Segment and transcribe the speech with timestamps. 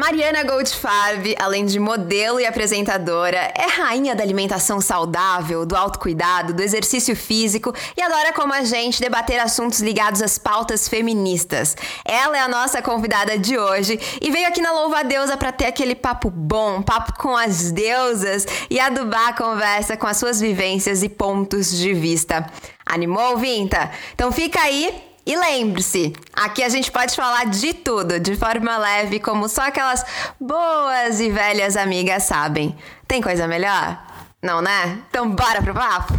[0.00, 6.62] Mariana Goldfarb, além de modelo e apresentadora, é rainha da alimentação saudável, do autocuidado, do
[6.62, 11.76] exercício físico e adora, como a gente, debater assuntos ligados às pautas feministas.
[12.02, 15.52] Ela é a nossa convidada de hoje e veio aqui na Louva a Deusa para
[15.52, 20.40] ter aquele papo bom, papo com as deusas e adubar a conversa com as suas
[20.40, 22.46] vivências e pontos de vista.
[22.86, 23.90] Animou, Vinta?
[24.14, 29.20] Então fica aí e lembre-se, aqui a gente pode falar de tudo de forma leve,
[29.20, 30.04] como só aquelas
[30.40, 32.76] boas e velhas amigas sabem.
[33.06, 33.96] Tem coisa melhor?
[34.42, 34.98] Não, né?
[35.08, 36.14] Então bora pro papo!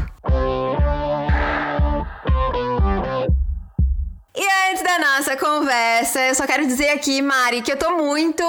[4.34, 8.44] E antes da nossa conversa, eu só quero dizer aqui, Mari, que eu tô muito,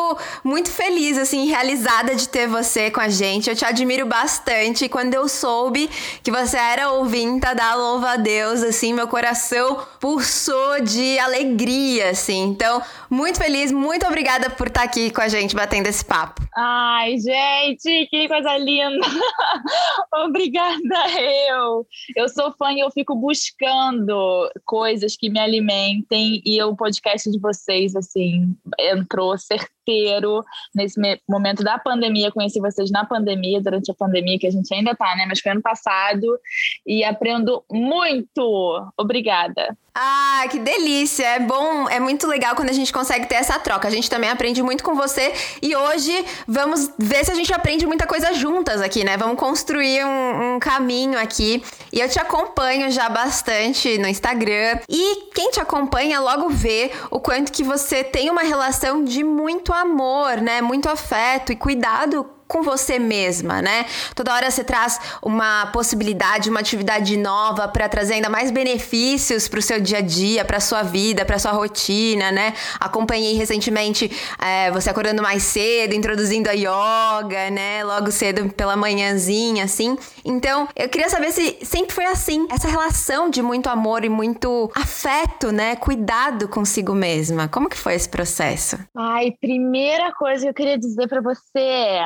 [0.45, 3.51] muito feliz, assim, realizada de ter você com a gente.
[3.51, 4.89] Eu te admiro bastante.
[4.89, 5.91] Quando eu soube
[6.23, 12.45] que você era ouvinta da Louva a Deus, assim, meu coração pulsou de alegria, assim.
[12.45, 16.43] Então, muito feliz, muito obrigada por estar aqui com a gente, batendo esse papo.
[16.57, 19.05] Ai, gente, que coisa linda!
[20.15, 21.11] obrigada,
[21.49, 21.85] eu.
[22.15, 27.31] Eu sou fã e eu fico buscando coisas que me alimentam comentem e o podcast
[27.31, 29.37] de vocês, assim, entrou
[29.83, 30.45] certeiro
[30.75, 32.33] nesse momento da pandemia.
[32.33, 35.27] Conheci vocês na pandemia, durante a pandemia, que a gente ainda tá, né?
[35.29, 36.39] Mas foi ano passado
[36.87, 38.93] e aprendo muito.
[38.97, 39.77] Obrigada.
[39.95, 41.27] Ah, que delícia!
[41.27, 43.89] É bom, é muito legal quando a gente consegue ter essa troca.
[43.89, 47.85] A gente também aprende muito com você e hoje vamos ver se a gente aprende
[47.87, 49.19] muita coisa juntas aqui, né?
[49.19, 51.63] Vamos construir um, um caminho aqui.
[51.93, 54.79] E eu te acompanho já bastante no Instagram.
[54.89, 59.72] E quem te acompanha logo vê o quanto que você tem uma relação de muito
[59.73, 60.61] amor, né?
[60.61, 63.87] Muito afeto e cuidado com você mesma, né?
[64.15, 69.59] Toda hora você traz uma possibilidade, uma atividade nova para trazer ainda mais benefícios para
[69.59, 72.55] o seu dia a dia, para sua vida, para sua rotina, né?
[72.79, 77.83] Acompanhei recentemente é, você acordando mais cedo, introduzindo a yoga, né?
[77.85, 79.97] Logo cedo pela manhãzinha, assim.
[80.25, 84.71] Então, eu queria saber se sempre foi assim, essa relação de muito amor e muito
[84.75, 85.77] afeto, né?
[85.77, 87.49] Cuidado consigo mesma.
[87.49, 88.79] Como que foi esse processo?
[88.95, 92.03] Ai, primeira coisa que eu queria dizer para você é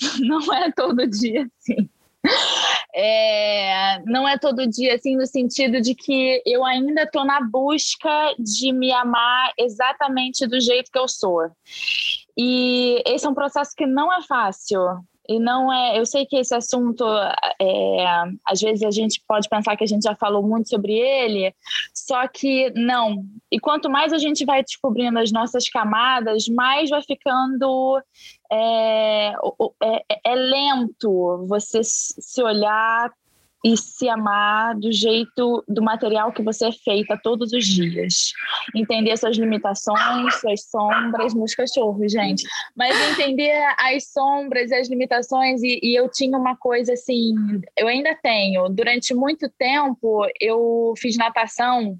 [0.20, 1.88] não é todo dia assim.
[2.94, 8.34] É, não é todo dia assim, no sentido de que eu ainda estou na busca
[8.38, 11.50] de me amar exatamente do jeito que eu sou.
[12.36, 14.80] E esse é um processo que não é fácil.
[15.28, 15.98] E não é.
[15.98, 17.04] Eu sei que esse assunto,
[17.60, 18.04] é,
[18.46, 21.54] às vezes a gente pode pensar que a gente já falou muito sobre ele,
[21.92, 23.24] só que não.
[23.52, 28.02] E quanto mais a gente vai descobrindo as nossas camadas, mais vai ficando.
[28.50, 29.34] É,
[29.82, 33.12] é, é lento você se olhar
[33.64, 38.32] e se amar do jeito do material que você é feita todos os dias.
[38.74, 42.46] Entender suas limitações, suas sombras, meus cachorros, gente.
[42.76, 47.34] Mas entender as sombras e as limitações, e, e, eu tinha uma coisa assim,
[47.76, 48.68] eu ainda tenho.
[48.68, 51.98] Durante muito tempo eu fiz natação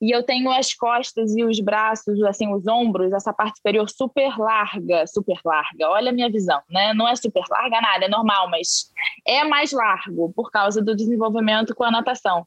[0.00, 4.38] e eu tenho as costas e os braços, assim, os ombros, essa parte superior super
[4.38, 5.90] larga, super larga.
[5.90, 6.94] Olha a minha visão, né?
[6.94, 8.90] Não é super larga nada, é normal, mas
[9.26, 12.46] é mais largo por causa do desenvolvimento com a natação.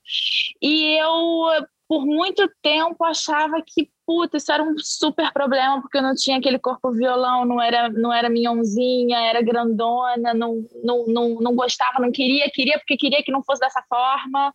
[0.62, 6.02] E eu, por muito tempo, achava que puta, isso era um super problema, porque eu
[6.02, 11.30] não tinha aquele corpo violão, não era, não era minhãozinha, era grandona, não, não, não,
[11.36, 14.54] não gostava, não queria, queria porque queria que não fosse dessa forma.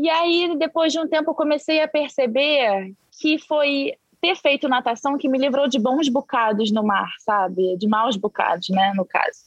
[0.00, 5.28] E aí, depois de um tempo, comecei a perceber que foi ter feito natação que
[5.28, 7.76] me livrou de bons bocados no mar, sabe?
[7.76, 9.40] De maus bocados, né, no caso.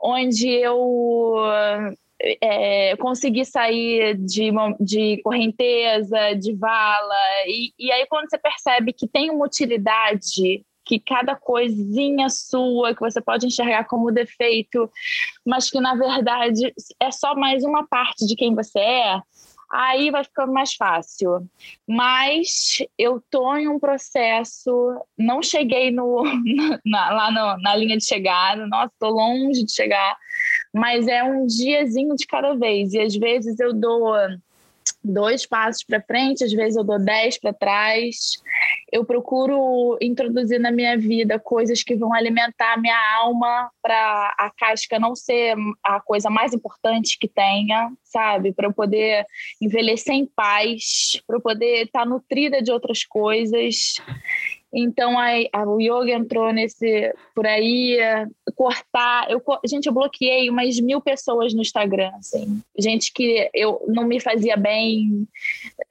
[0.00, 1.36] Onde eu
[2.42, 7.14] é, consegui sair de, de correnteza, de vala,
[7.46, 13.00] e, e aí quando você percebe que tem uma utilidade que cada coisinha sua que
[13.00, 14.90] você pode enxergar como defeito,
[15.44, 19.20] mas que na verdade é só mais uma parte de quem você é,
[19.76, 21.46] aí vai ficando mais fácil.
[21.86, 24.70] Mas eu tô em um processo,
[25.18, 26.22] não cheguei no,
[26.84, 30.16] na, lá no, na linha de chegada, nossa, tô longe de chegar,
[30.72, 32.94] mas é um diazinho de cada vez.
[32.94, 34.14] E às vezes eu dou
[35.02, 38.16] dois passos para frente, às vezes eu dou dez para trás.
[38.92, 44.50] eu procuro introduzir na minha vida coisas que vão alimentar a minha alma para a
[44.56, 48.52] casca não ser a coisa mais importante que tenha, sabe?
[48.52, 49.24] Para eu poder
[49.60, 53.94] envelhecer em paz, para eu poder estar tá nutrida de outras coisas.
[54.78, 57.98] Então a, a, o yoga entrou nesse por aí,
[58.54, 59.30] cortar.
[59.30, 62.60] Eu, gente, eu bloqueei umas mil pessoas no Instagram, assim.
[62.78, 65.26] Gente que eu não me fazia bem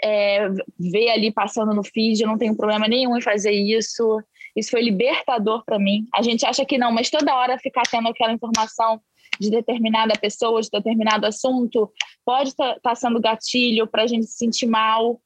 [0.04, 0.48] é,
[0.80, 4.22] ver ali passando no feed, eu não tenho problema nenhum em fazer isso.
[4.56, 6.08] Isso foi libertador para mim.
[6.14, 9.02] A gente acha que não, mas toda hora ficar tendo aquela informação
[9.40, 11.92] de determinada pessoa, de determinado assunto,
[12.26, 15.20] pode estar tá, tá sendo gatilho para a gente se sentir mal.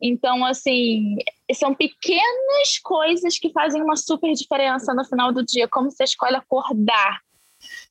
[0.00, 1.16] Então, assim,
[1.54, 6.36] são pequenas coisas que fazem uma super diferença no final do dia, como você escolhe
[6.36, 7.20] acordar.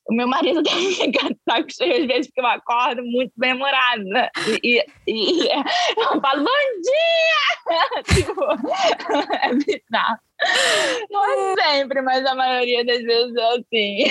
[0.09, 4.31] O meu marido deve ficar saco cheio às vezes, porque eu acordo muito bem-humorada.
[4.63, 5.49] E, e, e,
[5.97, 8.03] eu falo, bom dia!
[8.15, 8.43] tipo,
[9.43, 10.19] é bizarro.
[11.11, 14.03] Não é sempre, mas a maioria das vezes é assim.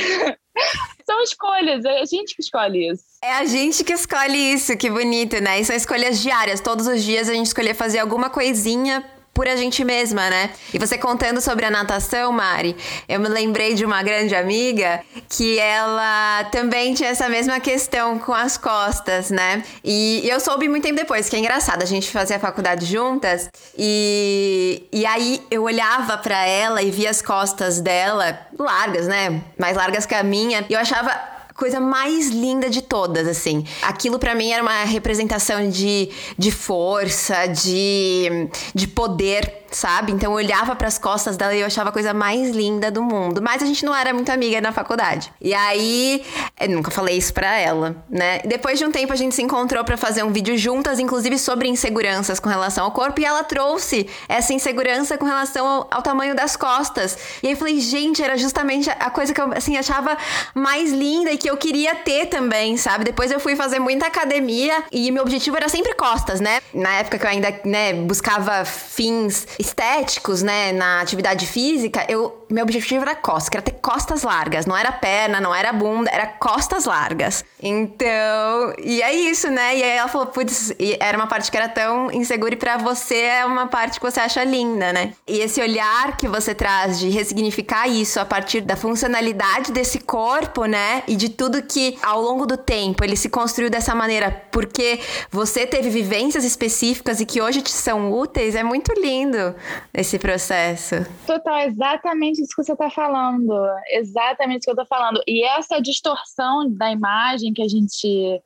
[1.08, 3.02] São escolhas, é a gente que escolhe isso.
[3.24, 5.58] É a gente que escolhe isso, que bonito, né?
[5.58, 6.60] E são escolhas diárias.
[6.60, 9.02] Todos os dias a gente escolher fazer alguma coisinha
[9.38, 10.50] por a gente mesma, né?
[10.74, 12.74] E você contando sobre a natação, Mari,
[13.08, 18.34] eu me lembrei de uma grande amiga que ela também tinha essa mesma questão com
[18.34, 19.62] as costas, né?
[19.84, 23.48] E eu soube muito tempo depois, que é engraçado, a gente fazia a faculdade juntas
[23.78, 29.40] e, e aí eu olhava para ela e via as costas dela largas, né?
[29.56, 33.64] Mais largas que a minha, e eu achava coisa mais linda de todas, assim.
[33.82, 36.08] Aquilo para mim era uma representação de,
[36.38, 40.12] de força, de, de poder sabe?
[40.12, 43.02] Então eu olhava para as costas dela e eu achava a coisa mais linda do
[43.02, 43.40] mundo.
[43.42, 45.32] Mas a gente não era muito amiga na faculdade.
[45.40, 46.24] E aí,
[46.60, 48.40] eu nunca falei isso para ela, né?
[48.44, 51.68] Depois de um tempo a gente se encontrou para fazer um vídeo juntas, inclusive sobre
[51.68, 56.34] inseguranças com relação ao corpo, e ela trouxe essa insegurança com relação ao, ao tamanho
[56.34, 57.16] das costas.
[57.42, 60.16] E aí eu falei, gente, era justamente a coisa que eu assim achava
[60.54, 63.04] mais linda e que eu queria ter também, sabe?
[63.04, 66.60] Depois eu fui fazer muita academia e meu objetivo era sempre costas, né?
[66.72, 72.62] Na época que eu ainda, né, buscava fins estéticos, né, na atividade física, eu, meu
[72.62, 76.84] objetivo era costas, era ter costas largas, não era perna, não era bunda, era costas
[76.84, 77.44] largas.
[77.60, 79.76] Então, e é isso, né?
[79.76, 83.16] E aí ela falou, putz, era uma parte que era tão insegura e pra você
[83.16, 85.12] é uma parte que você acha linda, né?
[85.26, 90.66] E esse olhar que você traz de ressignificar isso a partir da funcionalidade desse corpo,
[90.66, 91.02] né?
[91.08, 95.00] E de tudo que ao longo do tempo ele se construiu dessa maneira porque
[95.30, 99.47] você teve vivências específicas e que hoje te são úteis, é muito lindo
[99.92, 100.96] esse processo.
[101.26, 103.54] Total, exatamente isso que você está falando.
[103.90, 105.20] Exatamente isso que eu estou falando.
[105.26, 108.40] E essa distorção da imagem que a gente.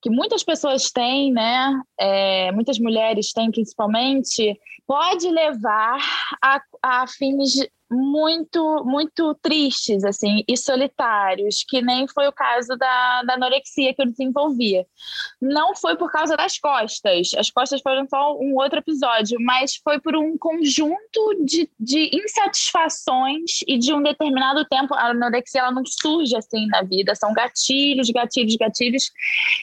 [0.00, 1.80] que muitas pessoas têm, né?
[1.98, 5.98] É, muitas mulheres têm principalmente, pode levar
[6.42, 7.54] a, a fins
[7.90, 14.02] muito, muito tristes, assim, e solitários, que nem foi o caso da, da anorexia que
[14.02, 14.86] eu desenvolvia.
[15.40, 20.00] Não foi por causa das costas, as costas foram só um outro episódio, mas foi
[20.00, 24.94] por um conjunto de, de insatisfações e de um determinado tempo.
[24.94, 29.10] A anorexia ela não surge assim na vida, são gatilhos, gatilhos, gatilhos.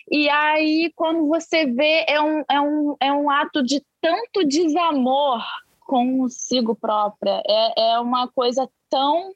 [0.09, 5.43] E aí, quando você vê, é um, é um, é um ato de tanto desamor
[5.85, 7.41] consigo própria.
[7.47, 9.33] É, é uma coisa tão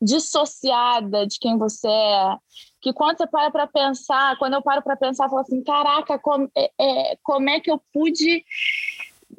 [0.00, 2.36] dissociada de quem você é,
[2.80, 6.18] que quando você para para pensar, quando eu paro para pensar, eu falo assim, caraca,
[6.18, 8.44] como é, é, como é que eu pude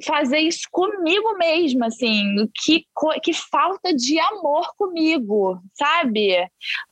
[0.03, 2.85] fazer isso comigo mesma, assim, que,
[3.23, 6.35] que falta de amor comigo, sabe?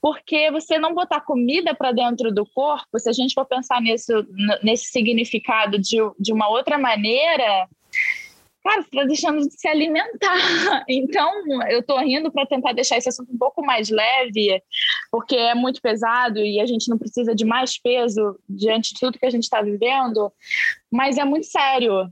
[0.01, 4.12] Porque você não botar comida para dentro do corpo, se a gente for pensar nisso,
[4.63, 7.67] nesse significado de, de uma outra maneira,
[8.65, 10.36] cara, você está deixando de se alimentar.
[10.89, 11.31] Então,
[11.69, 14.62] eu estou rindo para tentar deixar esse assunto um pouco mais leve,
[15.12, 19.19] porque é muito pesado e a gente não precisa de mais peso diante de tudo
[19.19, 20.31] que a gente está vivendo,
[20.91, 22.10] mas é muito sério.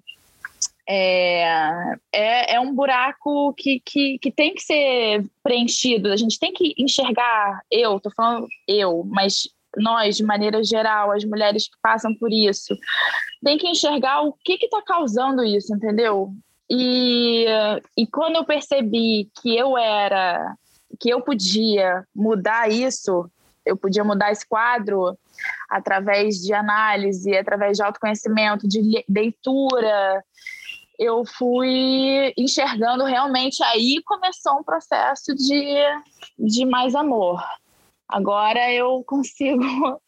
[0.88, 6.12] É, é, é, um buraco que, que, que tem que ser preenchido.
[6.12, 11.24] A gente tem que enxergar, eu, tô falando eu, mas nós, de maneira geral, as
[11.24, 12.76] mulheres que passam por isso,
[13.44, 16.34] tem que enxergar o que está causando isso, entendeu?
[16.70, 17.46] E,
[17.98, 20.56] e quando eu percebi que eu era,
[21.00, 23.30] que eu podia mudar isso,
[23.66, 25.18] eu podia mudar esse quadro
[25.70, 30.24] através de análise, através de autoconhecimento, de leitura,
[30.98, 35.76] eu fui enxergando realmente aí começou um processo de,
[36.38, 37.42] de mais amor
[38.08, 39.64] Agora eu consigo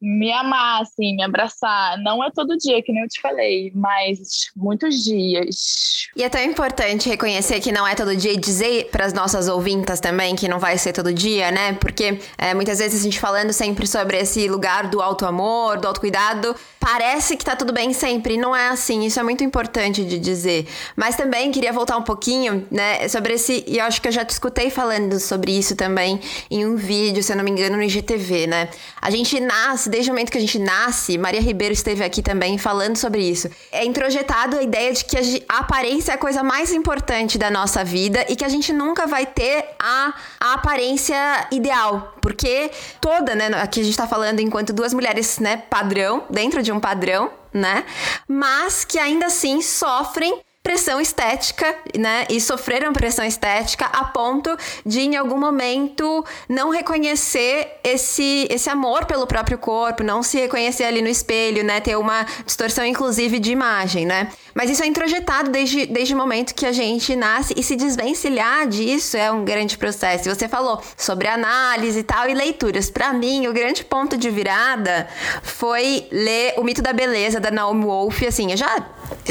[0.00, 1.98] me amar, assim, me abraçar.
[1.98, 6.06] Não é todo dia, que nem eu te falei, mas muitos dias.
[6.16, 9.48] E é tão importante reconhecer que não é todo dia e dizer para as nossas
[9.48, 11.74] ouvintas também que não vai ser todo dia, né?
[11.74, 15.86] Porque é, muitas vezes a gente falando sempre sobre esse lugar do auto amor, do
[15.86, 18.36] autocuidado, parece que tá tudo bem sempre.
[18.36, 19.04] Não é assim.
[19.04, 20.66] Isso é muito importante de dizer.
[20.94, 23.64] Mas também queria voltar um pouquinho, né, sobre esse.
[23.66, 27.22] E eu acho que eu já te escutei falando sobre isso também em um vídeo,
[27.26, 28.68] se eu não me engano, no IGTV, né?
[29.00, 32.56] A gente nasce, desde o momento que a gente nasce, Maria Ribeiro esteve aqui também
[32.56, 33.50] falando sobre isso.
[33.72, 37.84] É introjetado a ideia de que a aparência é a coisa mais importante da nossa
[37.84, 42.14] vida e que a gente nunca vai ter a, a aparência ideal.
[42.22, 43.48] Porque toda, né?
[43.60, 47.84] Aqui a gente tá falando enquanto duas mulheres, né, padrão, dentro de um padrão, né?
[48.28, 52.26] Mas que ainda assim sofrem pressão estética, né?
[52.28, 54.50] E sofreram pressão estética a ponto
[54.84, 60.82] de, em algum momento, não reconhecer esse, esse amor pelo próprio corpo, não se reconhecer
[60.82, 61.80] ali no espelho, né?
[61.80, 64.28] Ter uma distorção, inclusive, de imagem, né?
[64.56, 68.66] Mas isso é introjetado desde, desde o momento que a gente nasce e se desvencilhar
[68.66, 70.34] disso é um grande processo.
[70.34, 72.88] Você falou sobre análise e tal e leituras.
[72.88, 75.06] Para mim, o grande ponto de virada
[75.42, 78.22] foi ler O Mito da Beleza da Naomi Wolf.
[78.22, 78.82] Assim, eu já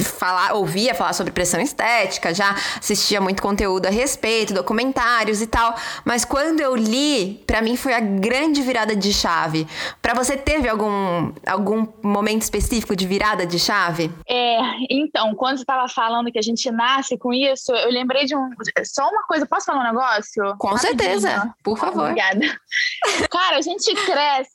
[0.04, 5.76] falar, ouvia falar sobre pressão estética, já assistia muito conteúdo a respeito, documentários e tal,
[6.04, 9.68] mas quando eu li, para mim foi a grande virada de chave.
[10.02, 14.12] Para você teve algum algum momento específico de virada de chave?
[14.28, 18.36] É, então, quando você estava falando que a gente nasce com isso, eu lembrei de
[18.36, 18.50] um
[18.84, 20.56] só uma coisa, posso falar um negócio?
[20.58, 20.98] Com Rapidinho.
[20.98, 22.10] certeza, por favor.
[22.10, 22.40] Obrigada.
[23.30, 24.55] Cara, a gente cresce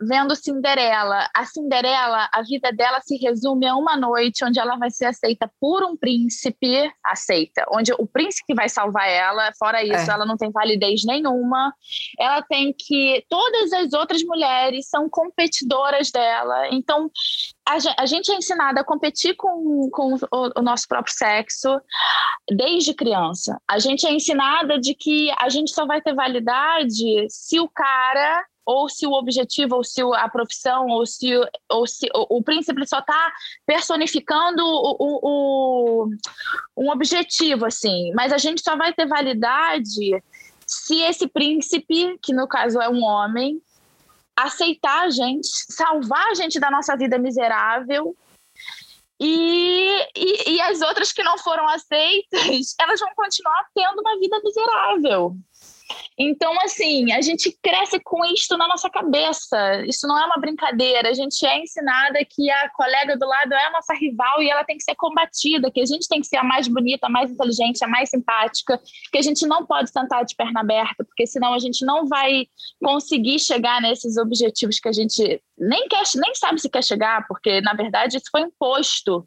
[0.00, 1.28] vendo Cinderela.
[1.34, 5.50] A Cinderela, a vida dela se resume a uma noite onde ela vai ser aceita
[5.60, 10.14] por um príncipe, aceita, onde o príncipe vai salvar ela, fora isso, é.
[10.14, 11.74] ela não tem validez nenhuma.
[12.18, 13.24] Ela tem que.
[13.28, 16.68] Todas as outras mulheres são competidoras dela.
[16.70, 17.10] Então,
[17.96, 21.80] a gente é ensinada a competir com, com o, o, nosso próprio sexo
[22.50, 23.60] desde criança.
[23.68, 28.44] A gente é ensinada de que a gente só vai ter validade se o cara
[28.70, 31.28] ou se o objetivo, ou se a profissão, ou se,
[31.68, 33.32] ou se o, o príncipe só está
[33.66, 36.10] personificando o, o, o,
[36.76, 38.12] um objetivo, assim.
[38.14, 40.22] Mas a gente só vai ter validade
[40.66, 43.60] se esse príncipe, que no caso é um homem,
[44.36, 48.16] aceitar a gente, salvar a gente da nossa vida miserável
[49.22, 54.40] e, e, e, as outras que não foram aceitas, elas vão continuar tendo uma vida
[54.42, 55.36] miserável.
[56.18, 59.84] Então, assim, a gente cresce com isto na nossa cabeça.
[59.86, 61.08] Isso não é uma brincadeira.
[61.08, 64.64] A gente é ensinada que a colega do lado é a nossa rival e ela
[64.64, 67.30] tem que ser combatida, que a gente tem que ser a mais bonita, a mais
[67.30, 68.80] inteligente, a mais simpática,
[69.10, 72.46] que a gente não pode sentar de perna aberta, porque senão a gente não vai
[72.82, 77.60] conseguir chegar nesses objetivos que a gente nem quer, nem sabe se quer chegar, porque
[77.60, 79.26] na verdade isso foi imposto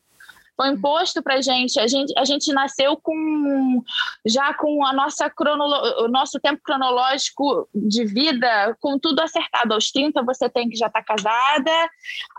[0.55, 1.79] foi imposto para gente.
[1.79, 3.83] A gente a gente nasceu com
[4.25, 9.74] já com a nossa cronolo, o nosso tempo cronológico de vida com tudo acertado.
[9.74, 11.72] Aos 30 você tem que já estar tá casada,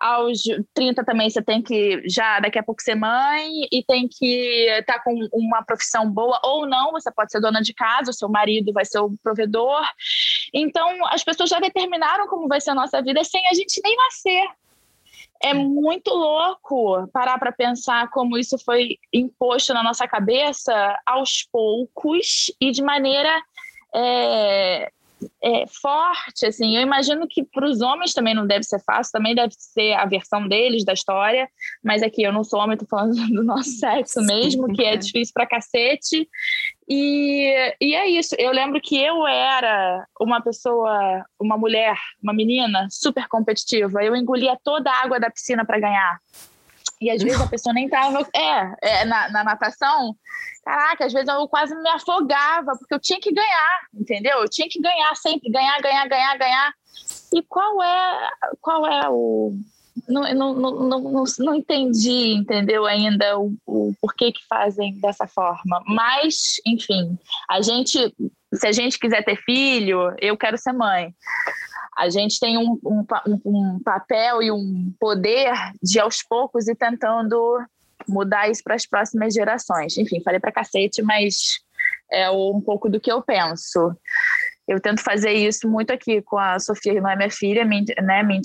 [0.00, 0.42] aos
[0.72, 4.94] 30 também você tem que já daqui a pouco ser mãe e tem que estar
[4.94, 8.28] tá com uma profissão boa ou não, você pode ser dona de casa, o seu
[8.28, 9.84] marido vai ser o provedor.
[10.52, 13.96] Então, as pessoas já determinaram como vai ser a nossa vida sem a gente nem
[13.96, 14.44] nascer
[15.44, 22.50] é muito louco parar para pensar como isso foi imposto na nossa cabeça aos poucos
[22.58, 23.30] e de maneira
[23.94, 24.90] é,
[25.42, 26.76] é, forte, assim.
[26.76, 30.04] Eu imagino que para os homens também não deve ser fácil, também deve ser a
[30.04, 31.48] versão deles da história,
[31.82, 35.32] mas aqui eu não sou homem, tô falando do nosso sexo mesmo, que é difícil
[35.34, 36.28] para cacete.
[36.88, 38.34] E, e é isso.
[38.38, 44.04] Eu lembro que eu era uma pessoa, uma mulher, uma menina super competitiva.
[44.04, 46.20] Eu engolia toda a água da piscina para ganhar.
[47.00, 48.26] E às vezes a pessoa nem tava.
[48.34, 50.16] É, é na, na, natação,
[50.64, 54.38] caraca, às vezes eu quase me afogava, porque eu tinha que ganhar, entendeu?
[54.38, 56.74] Eu tinha que ganhar sempre, ganhar, ganhar, ganhar, ganhar.
[57.32, 59.52] E qual é, qual é o,
[60.08, 65.82] não, não, não, não, não entendi, entendeu, ainda o, o porquê que fazem dessa forma.
[65.86, 68.12] Mas, enfim, a gente,
[68.54, 71.14] se a gente quiser ter filho, eu quero ser mãe.
[71.96, 73.04] A gente tem um, um,
[73.44, 77.64] um papel e um poder de aos poucos ir tentando
[78.08, 79.96] mudar isso para as próximas gerações.
[79.96, 81.60] Enfim, falei para cacete, mas
[82.10, 83.96] é um pouco do que eu penso.
[84.66, 88.22] Eu tento fazer isso muito aqui com a Sofia, que não é minha filha, né,
[88.22, 88.40] minha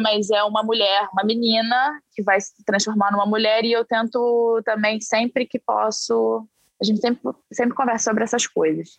[0.00, 4.60] mas é uma mulher, uma menina que vai se transformar numa mulher e eu tento
[4.64, 6.46] também, sempre que posso,
[6.80, 8.98] a gente sempre, sempre conversa sobre essas coisas.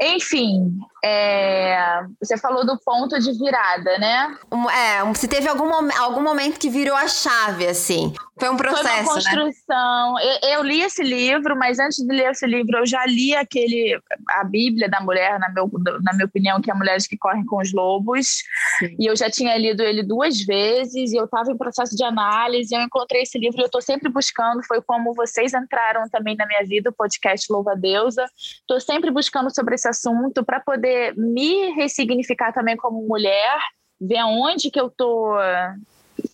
[0.00, 4.36] Enfim, é, você falou do ponto de virada, né?
[4.74, 8.12] É, se teve algum, algum momento que virou a chave, assim.
[8.38, 8.84] Foi um processo.
[8.84, 9.22] Foi uma né?
[9.24, 10.14] construção.
[10.14, 10.38] Né?
[10.42, 13.98] Eu, eu, li esse livro, mas antes de ler esse livro, eu já li aquele
[14.30, 15.70] a Bíblia da mulher, na, meu,
[16.02, 18.42] na minha opinião, que é Mulheres que Correm com os Lobos.
[18.78, 18.94] Sim.
[18.98, 22.74] E eu já tinha lido ele duas vezes, e eu estava em processo de análise,
[22.74, 24.62] eu encontrei esse livro e eu estou sempre buscando.
[24.66, 28.26] Foi como vocês entraram também na minha vida, o podcast Louva a Deusa.
[28.36, 33.58] Estou sempre buscando sobre esse assunto para poder me ressignificar também como mulher,
[34.00, 35.36] ver aonde que eu tô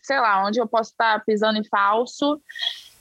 [0.02, 2.40] sei lá, onde eu posso estar pisando em falso,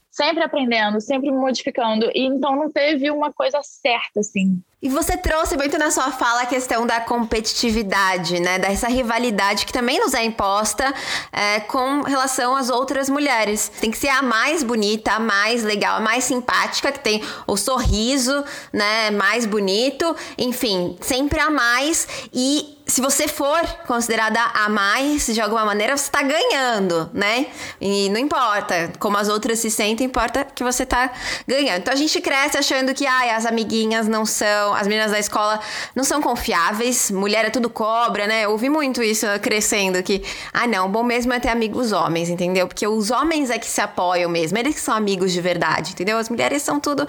[0.10, 2.10] sempre aprendendo, sempre modificando.
[2.14, 4.62] E então não teve uma coisa certa, assim.
[4.84, 8.58] E você trouxe muito na sua fala a questão da competitividade, né?
[8.58, 10.92] Dessa rivalidade que também nos é imposta
[11.32, 13.72] é, com relação às outras mulheres.
[13.80, 17.56] Tem que ser a mais bonita, a mais legal, a mais simpática, que tem o
[17.56, 19.12] sorriso, né?
[19.12, 22.08] Mais bonito, enfim, sempre a mais.
[22.34, 27.48] E se você for considerada a mais, de alguma maneira, você está ganhando, né?
[27.80, 31.10] E não importa como as outras se sentem, importa que você está
[31.48, 31.80] ganhando.
[31.80, 35.60] Então a gente cresce achando que ai, as amiguinhas não são, as meninas da escola
[35.96, 38.46] não são confiáveis, mulher é tudo cobra, né?
[38.46, 40.24] Eu ouvi muito isso crescendo, que,
[40.54, 42.68] ah não, bom mesmo é ter amigos homens, entendeu?
[42.68, 46.18] Porque os homens é que se apoiam mesmo, eles que são amigos de verdade, entendeu?
[46.18, 47.08] As mulheres são tudo.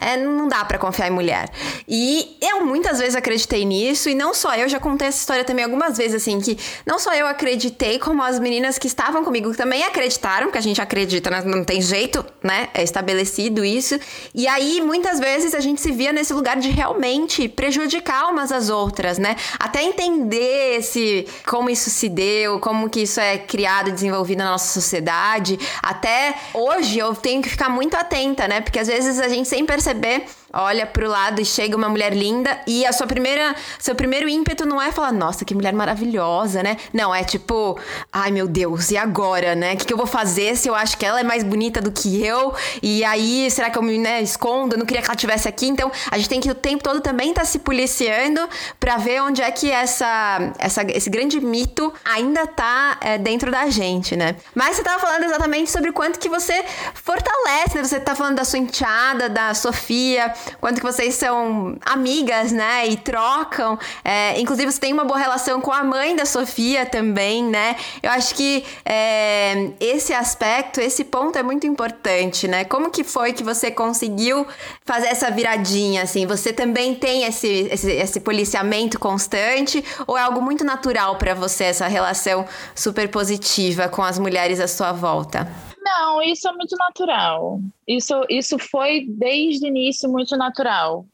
[0.00, 1.48] É, não dá para confiar em mulher.
[1.88, 5.64] E eu muitas vezes acreditei nisso, e não só eu, já contei essa história também
[5.64, 9.84] algumas vezes, assim, que não só eu acreditei, como as meninas que estavam comigo também
[9.84, 11.42] acreditaram, que a gente acredita, né?
[11.44, 12.68] não tem jeito, né?
[12.74, 13.98] É estabelecido isso.
[14.34, 18.68] E aí, muitas vezes, a gente se via nesse lugar de realmente prejudicar umas às
[18.68, 19.36] outras, né?
[19.58, 24.50] Até entender esse, como isso se deu, como que isso é criado e desenvolvido na
[24.50, 25.58] nossa sociedade.
[25.82, 28.60] Até hoje eu tenho que ficar muito atenta, né?
[28.60, 32.60] Porque às vezes a gente sem perceber olha pro lado e chega uma mulher linda
[32.66, 36.76] e a sua primeira, seu primeiro ímpeto não é falar, nossa, que mulher maravilhosa, né?
[36.92, 37.78] Não, é tipo,
[38.12, 39.74] ai meu Deus, e agora, né?
[39.74, 41.90] O que, que eu vou fazer se eu acho que ela é mais bonita do
[41.90, 42.54] que eu?
[42.82, 44.74] E aí, será que eu me né, escondo?
[44.74, 45.66] Eu não queria que ela estivesse aqui.
[45.66, 48.40] Então, a gente tem que o tempo todo também estar tá se policiando
[48.78, 53.68] para ver onde é que essa, essa, esse grande mito ainda tá é, dentro da
[53.70, 54.36] gente, né?
[54.54, 57.84] Mas você tava falando exatamente sobre o quanto que você fortalece, né?
[57.84, 62.86] Você tá falando da sua enteada, da Sofia, quanto que vocês são amigas, né?
[62.88, 63.78] E trocam.
[64.04, 67.76] É, inclusive, você tem uma boa relação com a mãe da Sofia também, né?
[68.02, 72.64] Eu acho que é, esse aspecto, esse ponto é muito importante, né?
[72.64, 74.46] Como que foi que você conseguiu
[74.84, 76.26] fazer essa viradinha, assim?
[76.26, 81.64] Você também tem esse, esse, esse policiamento constante ou é algo muito natural para você,
[81.64, 85.71] essa relação super positiva com as mulheres à sua volta?
[85.84, 87.60] Não, isso é muito natural.
[87.86, 91.04] Isso, isso foi desde o início muito natural.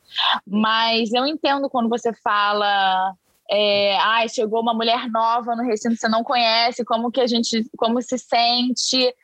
[0.47, 3.15] Mas eu entendo quando você fala
[3.51, 7.65] é, ah, chegou uma mulher nova no recinto você não conhece, como que a gente,
[7.77, 9.15] como se sente.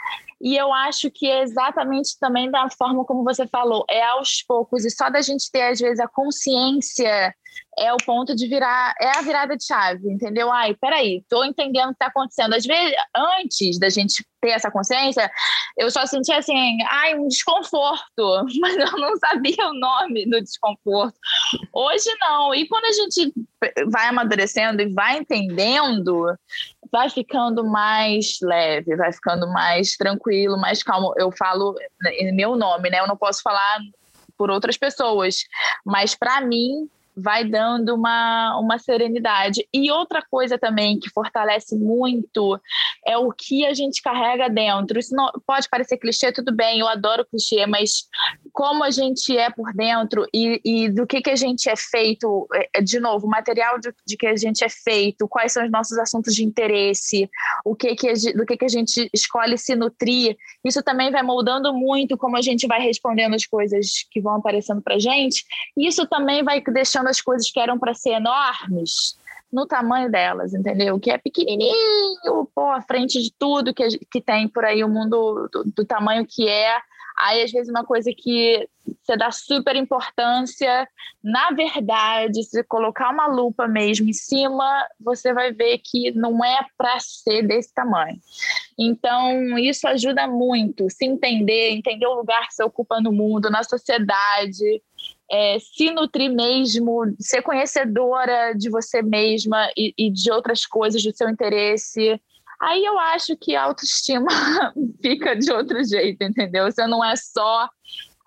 [0.44, 4.84] E eu acho que é exatamente também da forma como você falou, é aos poucos,
[4.84, 7.34] e só da gente ter, às vezes, a consciência
[7.78, 10.52] é o ponto de virar, é a virada de chave, entendeu?
[10.52, 12.54] Ai, peraí, tô entendendo o que tá acontecendo.
[12.54, 15.30] Às vezes, antes da gente ter essa consciência,
[15.78, 21.16] eu só sentia assim, ai, um desconforto, mas eu não sabia o nome do desconforto.
[21.72, 22.54] Hoje não.
[22.54, 23.32] E quando a gente
[23.90, 26.36] vai amadurecendo e vai entendendo,
[26.90, 31.14] vai ficando mais leve, vai ficando mais tranquilo, mais calmo.
[31.16, 31.74] Eu falo
[32.06, 33.00] em meu nome, né?
[33.00, 33.80] Eu não posso falar
[34.36, 35.44] por outras pessoas,
[35.84, 39.66] mas para mim vai dando uma, uma serenidade.
[39.72, 42.60] E outra coisa também que fortalece muito
[43.06, 44.98] é o que a gente carrega dentro.
[44.98, 48.08] Isso não, pode parecer clichê, tudo bem, eu adoro clichê, mas
[48.54, 52.46] como a gente é por dentro e, e do que, que a gente é feito,
[52.72, 55.70] é, de novo, o material de, de, que a gente é feito, quais são os
[55.72, 57.28] nossos assuntos de interesse,
[57.64, 61.74] o que que do que, que a gente escolhe se nutrir, isso também vai moldando
[61.74, 65.44] muito como a gente vai respondendo as coisas que vão aparecendo para gente.
[65.76, 69.18] Isso também vai deixando as coisas que eram para ser enormes
[69.52, 70.98] no tamanho delas, entendeu?
[71.00, 75.48] Que é pequenininho, pô, à frente de tudo que, que tem por aí, o mundo
[75.52, 76.78] do, do tamanho que é.
[77.16, 78.68] Aí, às vezes, uma coisa que
[79.02, 80.88] você dá super importância,
[81.22, 86.66] na verdade, se colocar uma lupa mesmo em cima, você vai ver que não é
[86.76, 88.18] para ser desse tamanho.
[88.78, 93.62] Então, isso ajuda muito, se entender, entender o lugar que você ocupa no mundo, na
[93.62, 94.82] sociedade,
[95.30, 101.16] é, se nutrir mesmo, ser conhecedora de você mesma e, e, de outras coisas, do
[101.16, 102.20] seu interesse.
[102.64, 104.26] Aí eu acho que a autoestima
[105.02, 106.64] fica de outro jeito, entendeu?
[106.64, 107.68] Você não é só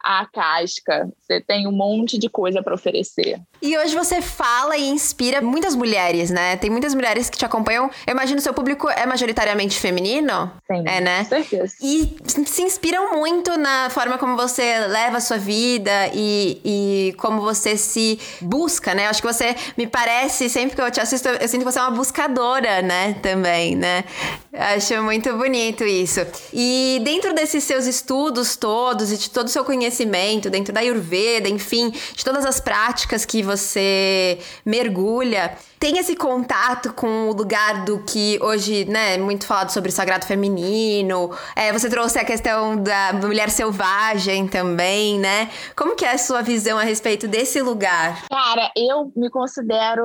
[0.08, 1.10] a casca.
[1.20, 3.42] Você tem um monte de coisa para oferecer.
[3.62, 6.56] E hoje você fala e inspira muitas mulheres, né?
[6.56, 7.92] Tem muitas mulheres que te acompanham.
[8.06, 10.50] Eu imagino que seu público é majoritariamente feminino.
[10.66, 11.26] Sim, é, né?
[11.26, 11.76] Com certeza.
[11.82, 12.16] E
[12.46, 17.76] se inspiram muito na forma como você leva a sua vida e, e como você
[17.76, 19.08] se busca, né?
[19.08, 21.80] Eu acho que você me parece, sempre que eu te assisto, eu sinto que você
[21.80, 23.16] é uma buscadora, né?
[23.22, 24.06] Também, né?
[24.54, 26.22] Acho muito bonito isso.
[26.54, 31.50] E dentro desses seus estudos todos e de todo o seu conhecimento, dentro da Ayurveda,
[31.50, 38.00] enfim, de todas as práticas que você mergulha, tem esse contato com o lugar do
[38.00, 41.32] que hoje, né, é muito falado sobre o sagrado feminino.
[41.56, 45.50] É, você trouxe a questão da mulher selvagem também, né?
[45.76, 48.26] Como que é a sua visão a respeito desse lugar?
[48.30, 50.04] Cara, eu me considero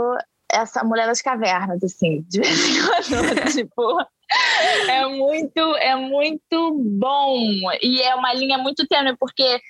[0.51, 3.99] essa mulher das cavernas, assim, de vez em quando, tipo,
[4.89, 7.39] é muito, é muito bom
[7.83, 9.61] e é uma linha muito tênue porque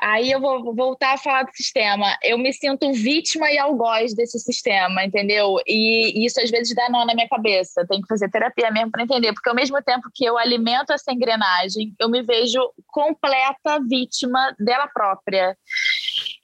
[0.00, 2.16] Aí eu vou voltar a falar do sistema.
[2.22, 5.56] Eu me sinto vítima e algoz desse sistema, entendeu?
[5.66, 7.84] E isso às vezes dá nó na minha cabeça.
[7.88, 11.12] Tenho que fazer terapia mesmo para entender, porque ao mesmo tempo que eu alimento essa
[11.12, 15.56] engrenagem, eu me vejo completa vítima dela própria.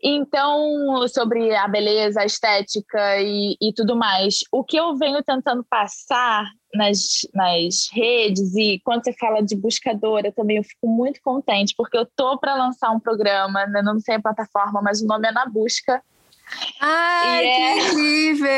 [0.03, 5.65] Então, sobre a beleza, a estética e, e tudo mais, o que eu venho tentando
[5.65, 6.45] passar
[6.75, 11.97] nas, nas redes e quando você fala de buscadora também eu fico muito contente porque
[11.97, 13.83] eu tô para lançar um programa, né?
[13.83, 16.03] não sei a plataforma, mas o nome é Na Busca
[16.81, 17.79] Ai, que é...
[17.79, 18.45] incrível!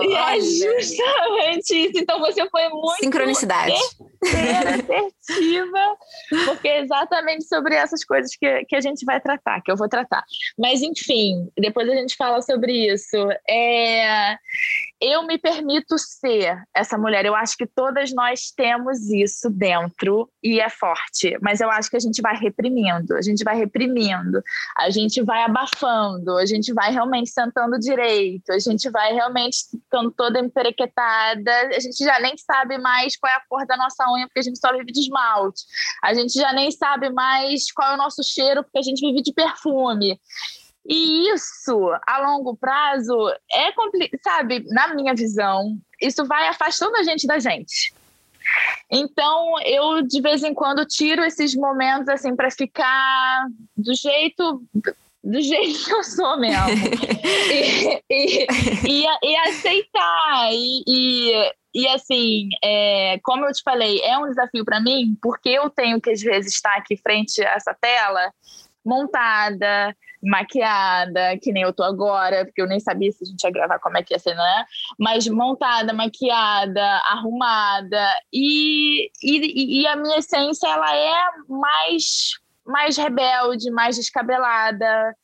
[0.00, 0.36] E é Olha.
[0.36, 1.98] é justamente isso.
[1.98, 2.96] Então você foi muito.
[3.00, 3.72] Sincronicidade.
[4.22, 5.96] assertiva,
[6.46, 9.88] porque é exatamente sobre essas coisas que, que a gente vai tratar, que eu vou
[9.88, 10.24] tratar.
[10.58, 13.16] Mas, enfim, depois a gente fala sobre isso.
[13.48, 14.36] É
[15.00, 17.24] eu me permito ser essa mulher.
[17.24, 21.96] Eu acho que todas nós temos isso dentro e é forte, mas eu acho que
[21.96, 24.42] a gente vai reprimindo, a gente vai reprimindo,
[24.76, 30.10] a gente vai abafando, a gente vai realmente sentando direito, a gente vai realmente ficando
[30.10, 34.26] toda emperequetada, a gente já nem sabe mais qual é a cor da nossa unha
[34.26, 35.62] porque a gente só vive de esmalte,
[36.02, 39.22] a gente já nem sabe mais qual é o nosso cheiro porque a gente vive
[39.22, 40.20] de perfume.
[40.86, 43.14] E isso, a longo prazo,
[43.52, 47.92] é complicado, sabe, na minha visão, isso vai afastando a gente da gente.
[48.90, 54.62] Então, eu de vez em quando tiro esses momentos assim para ficar do jeito
[55.22, 56.66] do jeito que eu sou mesmo.
[57.52, 58.46] e, e,
[58.88, 60.48] e, e, aceitar.
[60.50, 65.68] E, e, assim, é, como eu te falei, é um desafio para mim, porque eu
[65.68, 68.32] tenho que, às vezes, estar aqui frente a essa tela
[68.84, 73.50] montada, maquiada, que nem eu tô agora, porque eu nem sabia se a gente ia
[73.50, 74.64] gravar como é que ia ser, né?
[74.98, 78.06] Mas montada, maquiada, arrumada.
[78.32, 82.32] E, e, e a minha essência, ela é mais,
[82.66, 85.16] mais rebelde, mais descabelada.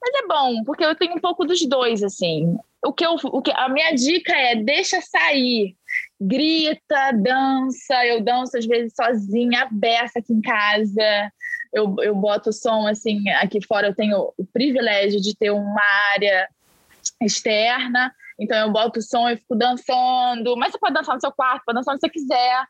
[0.00, 2.56] Mas é bom, porque eu tenho um pouco dos dois, assim.
[2.84, 5.76] O que eu, o que, a minha dica é deixa sair
[6.20, 8.06] grita, dança.
[8.06, 11.32] Eu danço às vezes sozinha, aberta aqui em casa
[11.72, 15.82] eu, eu boto som assim, aqui fora eu tenho o privilégio de ter uma
[16.12, 16.48] área
[17.20, 21.32] externa, então eu boto o som e fico dançando, mas você pode dançar no seu
[21.32, 22.64] quarto, pode dançar onde você quiser.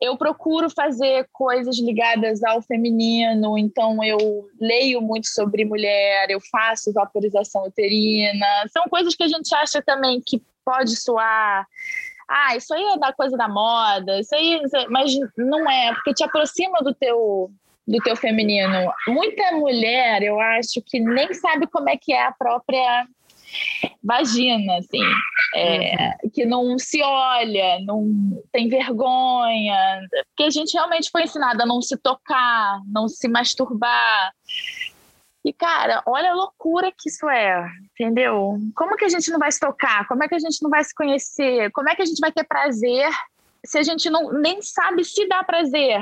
[0.00, 6.92] Eu procuro fazer coisas ligadas ao feminino, então eu leio muito sobre mulher, eu faço
[6.92, 8.46] vaporização uterina.
[8.72, 11.66] São coisas que a gente acha também que pode soar
[12.32, 16.22] ah, isso aí é da coisa da moda, isso aí, mas não é, porque te
[16.22, 17.50] aproxima do teu
[17.86, 18.92] do teu feminino.
[19.08, 23.06] Muita mulher, eu acho que nem sabe como é que é a própria
[24.02, 25.02] vagina, assim,
[25.54, 26.30] é, uhum.
[26.32, 31.82] que não se olha, não tem vergonha, porque a gente realmente foi ensinada a não
[31.82, 34.32] se tocar, não se masturbar.
[35.44, 38.58] E, cara, olha a loucura que isso é, entendeu?
[38.74, 40.06] Como que a gente não vai se tocar?
[40.06, 41.70] Como é que a gente não vai se conhecer?
[41.72, 43.10] Como é que a gente vai ter prazer
[43.64, 46.00] se a gente não nem sabe se dá prazer?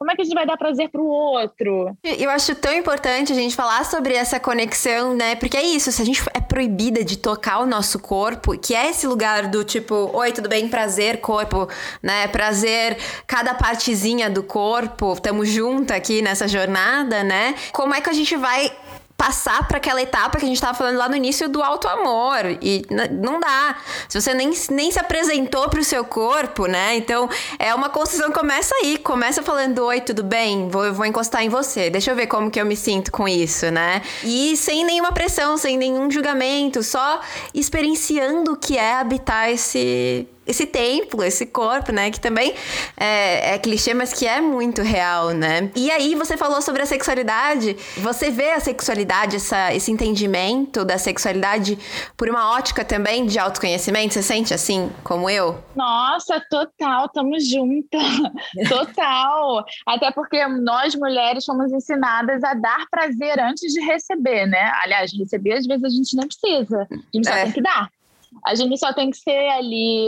[0.00, 1.94] Como é que a gente vai dar prazer pro outro?
[2.02, 5.36] Eu acho tão importante a gente falar sobre essa conexão, né?
[5.36, 8.88] Porque é isso, se a gente é proibida de tocar o nosso corpo, que é
[8.88, 10.70] esse lugar do tipo, oi, tudo bem?
[10.70, 11.68] Prazer, corpo,
[12.02, 12.26] né?
[12.28, 17.54] Prazer, cada partezinha do corpo, tamo junto aqui nessa jornada, né?
[17.70, 18.72] Como é que a gente vai
[19.20, 22.56] passar para aquela etapa que a gente estava falando lá no início do alto amor
[22.62, 23.76] e não dá.
[24.08, 26.96] Se você nem, nem se apresentou para o seu corpo, né?
[26.96, 27.28] Então
[27.58, 30.70] é uma construção começa aí, começa falando oi, tudo bem?
[30.70, 31.90] Vou, vou encostar em você.
[31.90, 34.00] Deixa eu ver como que eu me sinto com isso, né?
[34.24, 37.20] E sem nenhuma pressão, sem nenhum julgamento, só
[37.52, 42.10] experienciando o que é habitar esse esse templo, esse corpo, né?
[42.10, 42.54] Que também
[42.96, 45.70] é, é clichê, mas que é muito real, né?
[45.76, 47.76] E aí você falou sobre a sexualidade.
[47.98, 51.78] Você vê a sexualidade, essa, esse entendimento da sexualidade
[52.16, 54.14] por uma ótica também de autoconhecimento?
[54.14, 55.62] Você sente assim, como eu?
[55.74, 57.98] Nossa, total, tamo junta.
[58.68, 59.64] total.
[59.86, 64.72] Até porque nós mulheres fomos ensinadas a dar prazer antes de receber, né?
[64.82, 66.88] Aliás, receber às vezes a gente não precisa.
[66.90, 67.44] A gente só é.
[67.44, 67.88] tem que dar.
[68.46, 70.06] A gente só tem que ser ali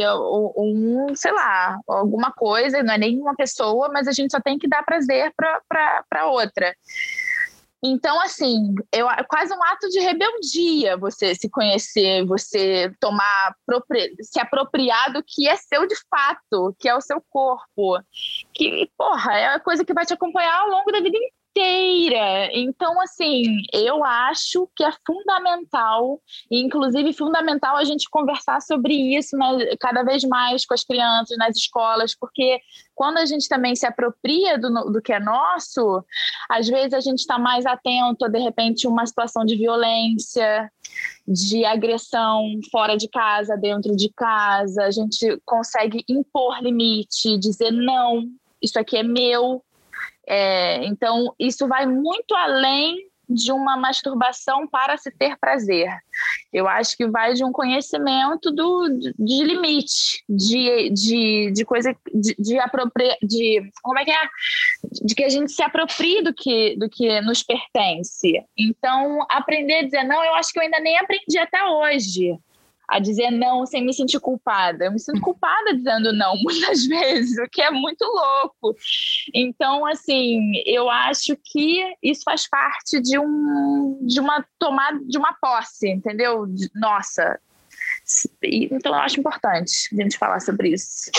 [0.57, 4.69] um, sei lá, alguma coisa, não é nenhuma pessoa, mas a gente só tem que
[4.69, 6.75] dar prazer para outra.
[7.85, 13.57] Então, assim, é quase um ato de rebeldia você se conhecer, você tomar,
[14.21, 17.99] se apropriar do que é seu de fato, que é o seu corpo.
[18.55, 22.51] Que, porra, é a coisa que vai te acompanhar ao longo da vida inteira inteira.
[22.55, 29.37] Então, assim, eu acho que é fundamental, e inclusive fundamental a gente conversar sobre isso
[29.37, 32.59] né, cada vez mais com as crianças nas escolas, porque
[32.95, 36.05] quando a gente também se apropria do, do que é nosso,
[36.49, 40.71] às vezes a gente está mais atento de repente, uma situação de violência,
[41.27, 48.25] de agressão fora de casa, dentro de casa, a gente consegue impor limite, dizer não,
[48.61, 49.63] isso aqui é meu,
[50.27, 55.89] é, então, isso vai muito além de uma masturbação para se ter prazer.
[56.53, 58.89] Eu acho que vai de um conhecimento do,
[59.19, 62.59] de limite, de, de, de coisa, de, de
[63.23, 64.29] de como é que é?
[65.05, 68.45] De que a gente se aproprie do que, do que nos pertence.
[68.59, 72.39] Então, aprender a dizer não, eu acho que eu ainda nem aprendi até hoje
[72.93, 74.85] a dizer não sem me sentir culpada.
[74.85, 78.77] Eu me sinto culpada dizendo não muitas vezes, o que é muito louco.
[79.35, 85.33] Então, assim, eu acho que isso faz parte de um de uma tomada de uma
[85.41, 86.47] posse, entendeu?
[86.75, 87.41] Nossa.
[88.43, 91.11] Então, eu acho importante a gente falar sobre isso.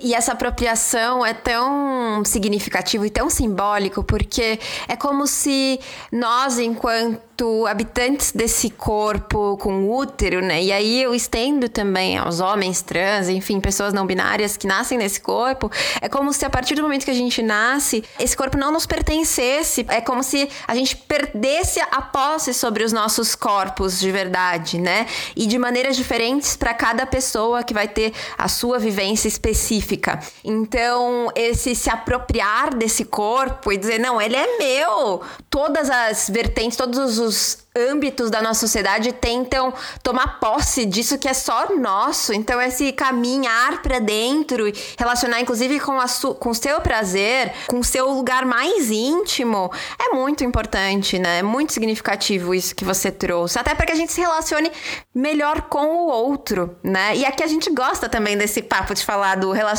[0.00, 5.78] E essa apropriação é tão significativo e tão simbólico porque é como se
[6.10, 10.62] nós, enquanto habitantes desse corpo com útero, né?
[10.62, 15.20] E aí eu estendo também aos homens trans, enfim, pessoas não binárias que nascem nesse
[15.20, 15.70] corpo.
[16.00, 18.86] É como se a partir do momento que a gente nasce, esse corpo não nos
[18.86, 19.84] pertencesse.
[19.88, 25.06] É como se a gente perdesse a posse sobre os nossos corpos de verdade, né?
[25.36, 30.20] E de maneiras diferentes para cada pessoa que vai ter a sua vivência específica específica.
[30.44, 35.20] Então, esse se apropriar desse corpo e dizer, não, ele é meu.
[35.50, 41.34] Todas as vertentes, todos os âmbitos da nossa sociedade tentam tomar posse disso que é
[41.34, 42.32] só nosso.
[42.32, 44.64] Então, esse caminhar para dentro,
[44.98, 46.06] relacionar inclusive com, a
[46.38, 51.38] com o seu prazer, com o seu lugar mais íntimo, é muito importante, né?
[51.38, 53.58] É muito significativo isso que você trouxe.
[53.58, 54.70] Até para que a gente se relacione
[55.14, 57.16] melhor com o outro, né?
[57.16, 59.71] E aqui a gente gosta também desse papo de falar do relacionamento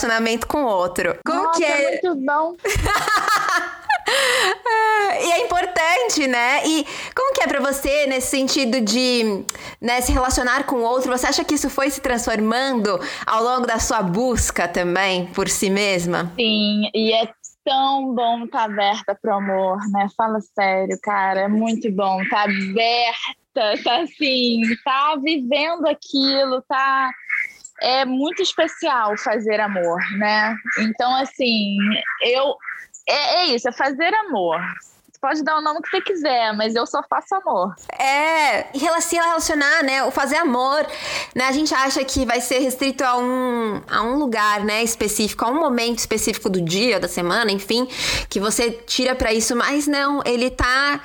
[0.47, 1.17] com o outro.
[1.25, 2.01] Como Nossa, que é?
[2.01, 2.55] Muito bom.
[5.23, 6.65] e é importante, né?
[6.65, 9.43] E como que é para você nesse sentido de
[9.79, 11.11] né, se relacionar com o outro?
[11.11, 15.69] Você acha que isso foi se transformando ao longo da sua busca também por si
[15.69, 16.31] mesma?
[16.35, 17.29] Sim, e é
[17.63, 20.07] tão bom estar tá aberta pro amor, né?
[20.17, 27.09] Fala sério, cara, é muito bom estar tá aberta, tá assim, tá vivendo aquilo, tá
[27.83, 30.55] é muito especial fazer amor, né?
[30.79, 31.77] Então, assim,
[32.21, 32.55] eu
[33.07, 34.59] é, é isso, é fazer amor
[35.23, 37.73] pode dar o nome que você quiser, mas eu só faço amor.
[37.97, 38.65] É,
[38.99, 40.03] se relacionar, né?
[40.03, 40.85] O fazer amor,
[41.33, 41.45] né?
[41.45, 44.83] A gente acha que vai ser restrito a um, a um lugar, né?
[44.83, 47.87] Específico, a um momento específico do dia, da semana, enfim,
[48.27, 50.99] que você tira para isso, mas não, ele tá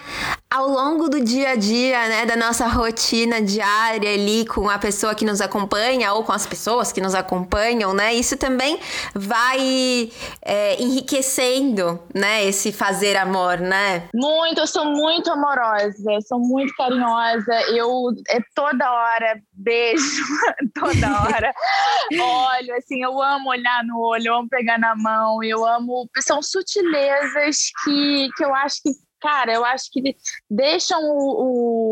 [0.50, 2.26] ao longo do dia a dia, né?
[2.26, 6.90] Da nossa rotina diária ali com a pessoa que nos acompanha ou com as pessoas
[6.90, 8.14] que nos acompanham, né?
[8.14, 8.80] Isso também
[9.14, 10.10] vai
[10.42, 12.44] é, enriquecendo, né?
[12.44, 14.07] Esse fazer amor, né?
[14.14, 17.54] Muito, eu sou muito amorosa, eu sou muito carinhosa.
[17.74, 20.22] Eu é toda hora beijo,
[20.74, 21.52] toda hora
[22.12, 26.08] olho, assim, eu amo olhar no olho, eu amo pegar na mão, eu amo.
[26.20, 28.90] São sutilezas que, que eu acho que
[29.20, 30.16] cara, eu acho que
[30.48, 31.87] deixam o, o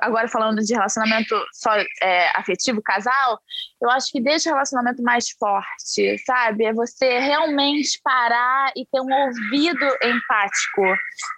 [0.00, 1.70] agora falando de relacionamento só
[2.02, 3.38] é, afetivo, casal,
[3.80, 6.64] eu acho que deixa o relacionamento mais forte, sabe?
[6.64, 10.82] É você realmente parar e ter um ouvido empático.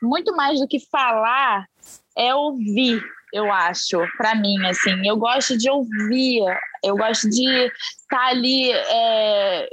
[0.02, 1.66] Muito mais do que falar,
[2.16, 5.06] é ouvir, eu acho, para mim, assim.
[5.06, 6.42] Eu gosto de ouvir,
[6.82, 7.72] eu gosto de estar
[8.08, 8.72] tá ali.
[8.72, 9.68] É,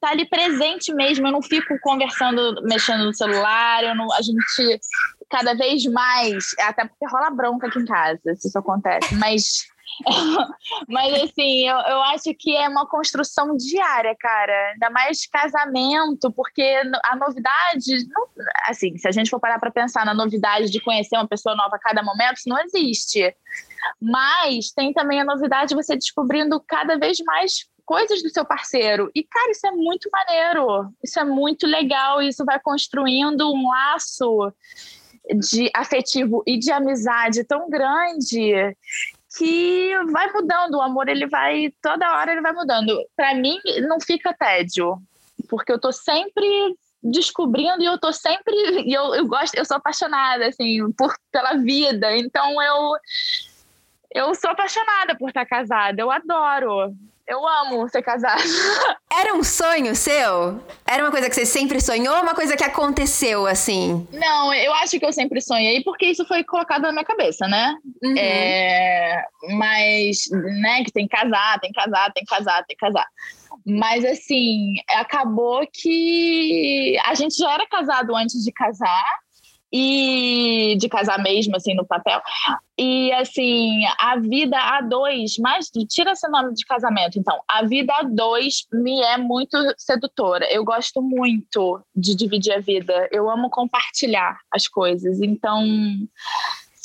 [0.00, 1.26] tá ali presente mesmo.
[1.26, 3.82] Eu não fico conversando, mexendo no celular.
[3.82, 4.80] Eu não, a gente
[5.30, 9.66] cada vez mais, até porque rola bronca aqui em casa, se isso acontece, mas
[10.88, 14.72] Mas assim, eu, eu acho que é uma construção diária, cara.
[14.72, 16.62] Ainda mais casamento, porque
[17.04, 18.28] a novidade, não,
[18.68, 21.76] assim, se a gente for parar para pensar na novidade de conhecer uma pessoa nova
[21.76, 23.34] a cada momento, isso não existe.
[24.00, 29.10] Mas tem também a novidade de você descobrindo cada vez mais coisas do seu parceiro.
[29.14, 30.92] E, cara, isso é muito maneiro.
[31.02, 32.20] Isso é muito legal.
[32.20, 34.52] Isso vai construindo um laço
[35.34, 38.76] de afetivo e de amizade tão grande
[39.36, 42.96] que vai mudando, o amor ele vai toda hora ele vai mudando.
[43.14, 43.58] Para mim
[43.88, 44.96] não fica tédio,
[45.48, 46.46] porque eu tô sempre
[47.02, 51.54] descobrindo e eu tô sempre e eu, eu gosto, eu sou apaixonada assim por pela
[51.54, 52.16] vida.
[52.16, 52.96] Então eu
[54.14, 56.94] eu sou apaixonada por estar casada, eu adoro.
[57.26, 58.40] Eu amo ser casada.
[59.10, 60.62] Era um sonho seu?
[60.86, 64.06] Era uma coisa que você sempre sonhou ou uma coisa que aconteceu assim?
[64.12, 67.74] Não, eu acho que eu sempre sonhei porque isso foi colocado na minha cabeça, né?
[68.02, 68.14] Uhum.
[68.16, 70.28] É, mas,
[70.60, 73.06] né, que tem que casar, tem que casar, tem que casar, tem que casar.
[73.66, 79.04] Mas assim, acabou que a gente já era casado antes de casar
[79.76, 82.20] e de casar mesmo, assim, no papel.
[82.78, 87.38] E, assim, a vida a dois, mas tira esse nome de casamento, então.
[87.48, 90.46] A vida a dois me é muito sedutora.
[90.50, 93.08] Eu gosto muito de dividir a vida.
[93.12, 95.20] Eu amo compartilhar as coisas.
[95.20, 95.62] Então,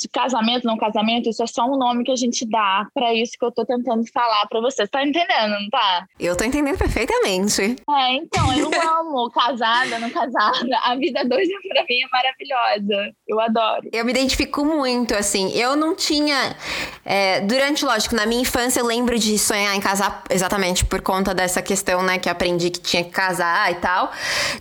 [0.02, 3.32] de casamento, não casamento, isso é só um nome que a gente dá para isso
[3.38, 4.86] que eu tô tentando falar para você.
[4.86, 6.06] Tá entendendo, não tá?
[6.18, 7.76] Eu tô entendendo perfeitamente.
[7.88, 10.78] É, então, eu amo casada, não casada.
[10.82, 13.14] A vida dois pra mim é maravilhosa.
[13.26, 13.88] Eu adoro.
[13.92, 15.50] Eu me identifico muito, assim.
[15.52, 16.56] Eu não tinha.
[17.04, 21.34] É, durante, lógico, na minha infância eu lembro de sonhar em casar exatamente por conta
[21.34, 24.12] dessa questão, né, que aprendi que tinha que casar e tal.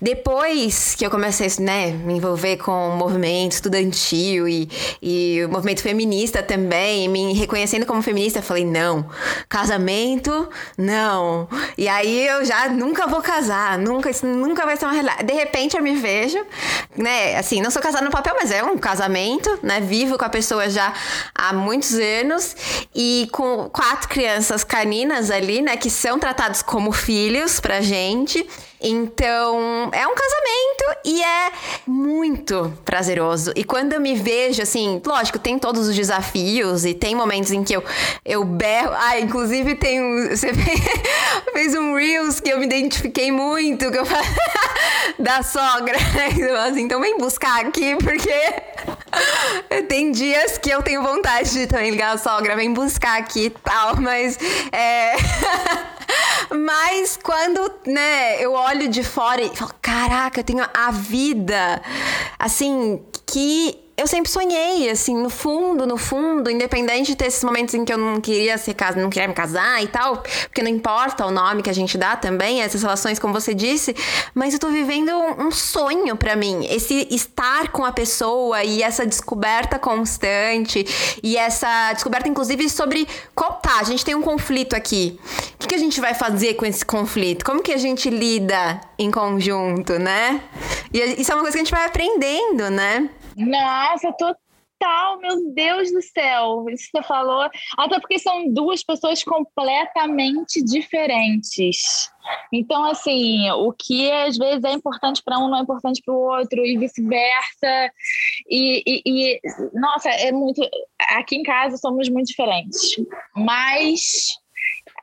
[0.01, 4.69] Depois que eu comecei, né, me envolver com o movimento estudantil e,
[5.01, 9.05] e o movimento feminista também, me reconhecendo como feminista, falei, não,
[9.47, 11.47] casamento, não.
[11.77, 15.23] E aí eu já nunca vou casar, nunca, isso nunca vai ser uma realidade.
[15.23, 16.43] De repente eu me vejo,
[16.95, 20.29] né, assim, não sou casada no papel, mas é um casamento, né, vivo com a
[20.29, 20.93] pessoa já
[21.33, 22.55] há muitos anos
[22.93, 28.47] e com quatro crianças caninas ali, né, que são tratados como filhos pra gente.
[28.81, 31.51] Então, é um casamento e é
[31.85, 33.53] muito prazeroso.
[33.55, 37.63] E quando eu me vejo, assim, lógico, tem todos os desafios e tem momentos em
[37.63, 37.83] que eu,
[38.25, 38.91] eu berro.
[38.93, 40.29] Ah, inclusive tem um.
[40.35, 40.51] Você
[41.53, 44.25] fez um Reels que eu me identifiquei muito, que eu falo
[45.19, 45.97] da sogra.
[46.67, 52.15] Assim, então vem buscar aqui, porque tem dias que eu tenho vontade de também ligar
[52.15, 54.37] a sogra, vem buscar aqui e tal, mas
[54.71, 55.15] é.
[56.49, 61.81] Mas quando, né, eu olho de fora e falo, caraca, eu tenho a vida,
[62.39, 67.75] assim, que eu sempre sonhei, assim, no fundo, no fundo, independente de ter esses momentos
[67.75, 70.69] em que eu não queria ser casa, não queria me casar e tal, porque não
[70.69, 73.95] importa o nome que a gente dá também, essas relações, como você disse,
[74.33, 79.05] mas eu tô vivendo um sonho para mim, esse estar com a pessoa e essa
[79.05, 80.85] descoberta constante
[81.21, 85.19] e essa descoberta, inclusive, sobre qual tá, a gente tem um conflito aqui.
[85.53, 87.45] O que, que a gente vai fazer com esse conflito?
[87.45, 90.41] Como que a gente lida em conjunto, né?
[90.91, 93.09] E isso é uma coisa que a gente vai aprendendo, né?
[93.35, 96.65] Nossa, total, meu Deus do céu.
[96.69, 97.47] Isso que você falou.
[97.77, 102.09] Até porque são duas pessoas completamente diferentes.
[102.51, 106.17] Então, assim, o que às vezes é importante para um não é importante para o
[106.17, 107.91] outro, e vice-versa.
[108.49, 109.41] E, e, e,
[109.73, 110.61] nossa, é muito.
[111.09, 112.95] Aqui em casa somos muito diferentes.
[113.35, 114.39] Mas.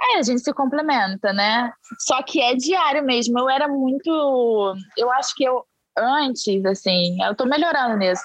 [0.01, 1.73] É, a gente se complementa, né?
[2.01, 3.39] Só que é diário mesmo.
[3.39, 4.75] Eu era muito.
[4.97, 5.65] Eu acho que eu
[5.99, 8.23] antes, assim, eu tô melhorando nisso.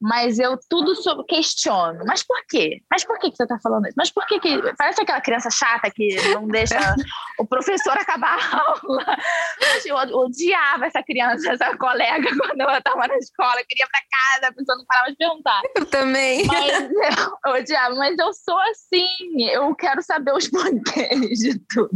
[0.00, 2.04] Mas eu tudo sobre, questiono.
[2.06, 2.82] Mas por quê?
[2.90, 3.94] Mas por que, que você tá falando isso?
[3.96, 4.74] Mas por que, que.
[4.76, 6.78] Parece aquela criança chata que não deixa
[7.38, 9.16] o professor acabar a aula.
[9.84, 13.60] Eu odiava essa criança, essa colega, quando eu tava na escola.
[13.60, 15.62] Eu queria ir pra casa, a pessoa não parava de perguntar.
[15.74, 16.46] Eu também.
[16.46, 16.90] Mas eu,
[17.46, 17.94] eu odiava.
[17.94, 19.50] Mas eu sou assim.
[19.50, 21.90] Eu quero saber os porquês de tudo.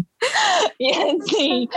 [0.79, 1.69] E assim,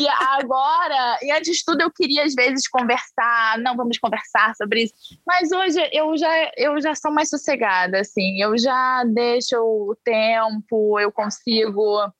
[0.00, 4.84] e agora, e antes de tudo, eu queria às vezes conversar, não vamos conversar sobre
[4.84, 4.94] isso,
[5.26, 10.98] mas hoje eu já, eu já sou mais sossegada, assim, eu já deixo o tempo,
[10.98, 12.12] eu consigo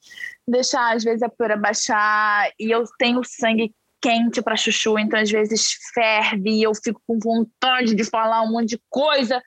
[0.47, 5.31] deixar às vezes a poeira baixar, e eu tenho sangue quente para chuchu, então às
[5.31, 9.43] vezes ferve e eu fico com vontade de falar um monte de coisa,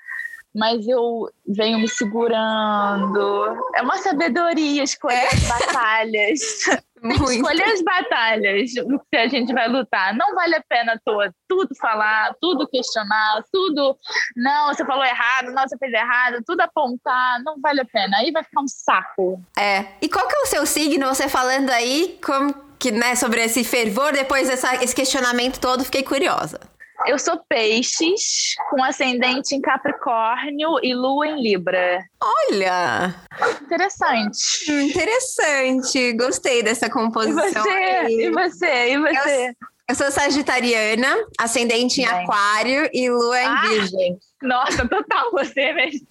[0.56, 3.56] mas eu venho me segurando.
[3.76, 5.28] É uma sabedoria escolher é.
[5.28, 6.40] as batalhas.
[7.14, 8.72] Escolher as batalhas
[9.12, 10.16] que a gente vai lutar.
[10.16, 13.98] Não vale a pena todo, tudo falar, tudo questionar, tudo.
[14.36, 17.42] Não, você falou errado, não, você fez errado, tudo apontar.
[17.44, 18.18] Não vale a pena.
[18.18, 19.42] Aí vai ficar um saco.
[19.58, 19.86] É.
[20.02, 21.08] E qual que é o seu signo?
[21.08, 26.60] Você falando aí, como que, né, sobre esse fervor, depois desse questionamento todo, fiquei curiosa.
[27.06, 32.04] Eu sou peixes, com ascendente em Capricórnio e lua em Libra.
[32.22, 33.16] Olha!
[33.62, 34.72] Interessante.
[34.72, 36.14] Interessante.
[36.14, 37.66] Gostei dessa composição.
[38.10, 38.26] E você?
[38.26, 38.94] E você?
[38.94, 39.48] E você?
[39.48, 39.54] Eu,
[39.90, 42.24] eu sou sagitariana, ascendente em Bem.
[42.24, 44.20] aquário e lua em ah, virgem.
[44.42, 46.08] Nossa, total você mesmo.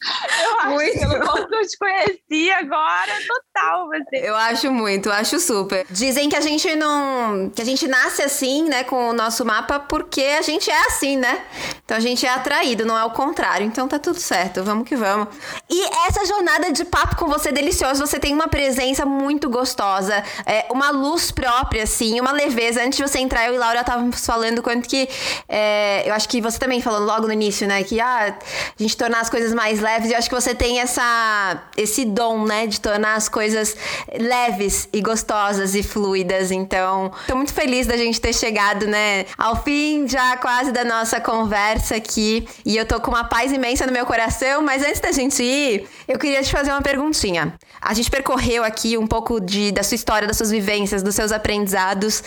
[0.00, 0.98] Eu acho muito.
[1.00, 4.28] pelo quanto eu te conheci agora, total você.
[4.28, 5.84] Eu acho muito, acho super.
[5.90, 7.50] Dizem que a gente não.
[7.50, 11.16] que a gente nasce assim, né, com o nosso mapa, porque a gente é assim,
[11.16, 11.44] né?
[11.84, 13.66] Então a gente é atraído, não é o contrário.
[13.66, 15.28] Então tá tudo certo, vamos que vamos.
[15.68, 20.22] E essa jornada de papo com você é deliciosa, você tem uma presença muito gostosa,
[20.46, 22.82] é, uma luz própria, assim, uma leveza.
[22.82, 25.08] Antes de você entrar, eu e Laura estávamos falando quanto que.
[25.48, 27.82] É, eu acho que você também falou logo no início, né?
[27.82, 28.36] Que ah,
[28.78, 30.10] a gente tornar as coisas mais leves.
[30.10, 33.76] E eu acho que você tem essa, esse dom, né, de tornar as coisas
[34.18, 36.50] leves e gostosas e fluidas.
[36.50, 41.20] Então, tô muito feliz da gente ter chegado, né, ao fim já quase da nossa
[41.20, 42.46] conversa aqui.
[42.64, 44.62] E eu tô com uma paz imensa no meu coração.
[44.62, 47.54] Mas antes da gente ir, eu queria te fazer uma perguntinha.
[47.80, 51.32] A gente percorreu aqui um pouco de, da sua história, das suas vivências, dos seus
[51.32, 52.22] aprendizados.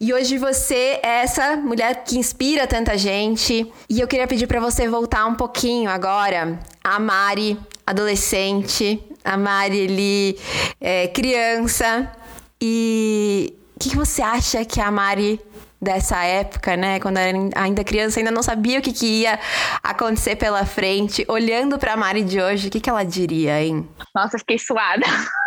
[0.00, 3.70] E hoje você é essa mulher que inspira tanta gente.
[3.88, 9.86] E eu queria pedir para você voltar um pouquinho agora a Mari, adolescente, a Mari
[9.86, 10.38] ali,
[10.80, 12.12] é, criança.
[12.60, 15.40] E o que, que você acha que a Mari
[15.82, 19.38] dessa época, né, quando era ainda criança, ainda não sabia o que, que ia
[19.82, 23.88] acontecer pela frente, olhando para a Mari de hoje, o que, que ela diria, hein?
[24.14, 25.04] Nossa, fiquei suada.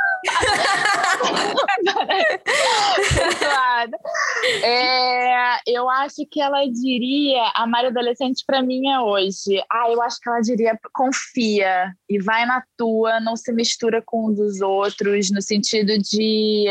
[4.63, 9.61] é, eu acho que ela diria, a Mari adolescente para mim é hoje.
[9.71, 14.27] Ah, eu acho que ela diria confia e vai na tua, não se mistura com
[14.27, 16.65] um dos outros, no sentido de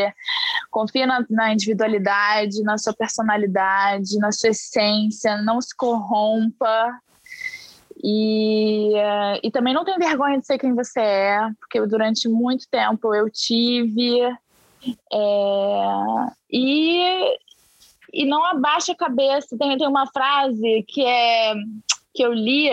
[0.69, 6.99] confia na, na individualidade, na sua personalidade, na sua essência, não se corrompa,
[8.01, 12.67] e, uh, e também não tem vergonha de ser quem você é, porque durante muito
[12.69, 14.21] tempo eu tive.
[15.11, 15.91] É,
[16.49, 17.37] e,
[18.13, 19.57] e não abaixa a cabeça.
[19.57, 21.53] Tem, tem uma frase que é
[22.13, 22.69] que eu li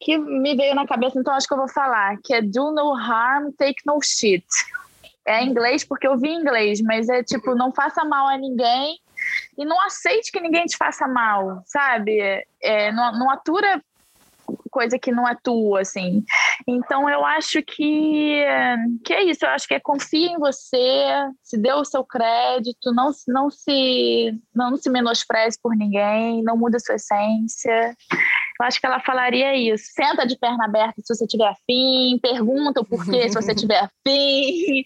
[0.00, 2.94] que me veio na cabeça, então acho que eu vou falar, que é do no
[2.94, 4.44] harm, take no shit.
[5.26, 8.36] É em inglês porque eu vi em inglês, mas é tipo, não faça mal a
[8.36, 8.98] ninguém
[9.56, 12.44] e não aceite que ninguém te faça mal, sabe?
[12.62, 13.82] É, não, não atura
[14.70, 16.24] coisa que não é tua, assim.
[16.66, 18.44] Então eu acho que,
[19.04, 21.06] que é isso, eu acho que é confia em você,
[21.42, 26.76] se dê o seu crédito, não, não, se, não se menospreze por ninguém, não muda
[26.76, 27.96] a sua essência.
[28.60, 29.84] Eu acho que ela falaria isso.
[29.94, 34.84] Senta de perna aberta se você tiver afim, pergunta o porquê se você tiver afim.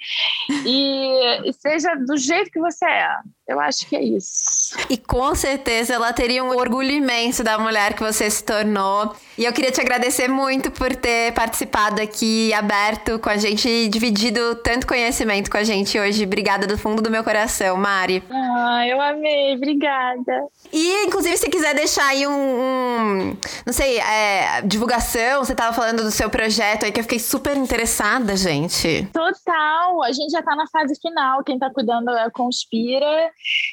[0.66, 3.16] E, e seja do jeito que você é.
[3.48, 4.76] Eu acho que é isso.
[4.90, 9.16] E com certeza ela teria um orgulho imenso da mulher que você se tornou.
[9.38, 13.88] E eu queria te agradecer muito por ter participado aqui, aberto com a gente e
[13.88, 16.24] dividido tanto conhecimento com a gente hoje.
[16.24, 18.22] Obrigada do fundo do meu coração, Mari.
[18.28, 20.46] Ah, eu amei, obrigada.
[20.70, 26.02] E, inclusive, se quiser deixar aí um, um não sei, é, divulgação, você estava falando
[26.02, 29.08] do seu projeto aí que eu fiquei super interessada, gente.
[29.10, 33.30] Total, a gente já está na fase final, quem está cuidando é a Conspira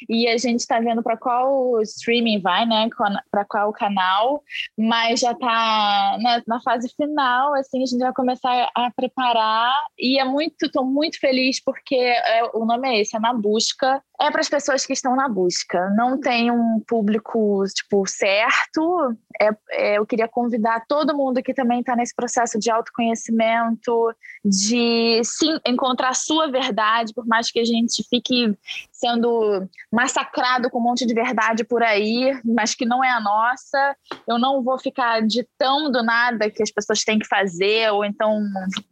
[0.09, 2.87] e a gente está vendo para qual streaming vai, né,
[3.31, 4.43] para qual canal,
[4.77, 9.73] mas já está né, na fase final, assim, a gente vai começar a preparar.
[9.97, 14.01] E é muito, estou muito feliz porque é, o nome é esse, é Na Busca,
[14.21, 19.49] é para as pessoas que estão na busca, não tem um público, tipo, certo, é,
[19.71, 24.13] é eu queria convidar todo mundo que também está nesse processo de autoconhecimento,
[24.43, 28.57] de sim, encontrar a sua verdade, por mais que a gente fique
[28.91, 33.95] sendo massacrado com um monte de verdade por aí, mas que não é a nossa.
[34.27, 38.41] Eu não vou ficar ditando nada que as pessoas têm que fazer, ou então